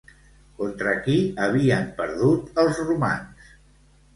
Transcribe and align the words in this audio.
Contra 0.61 0.93
qui 1.07 1.17
havien 1.47 1.85
perdut 1.99 2.59
els 2.65 2.81
romans? 2.89 3.53